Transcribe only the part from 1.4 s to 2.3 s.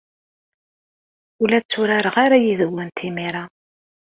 Ur la tturareɣ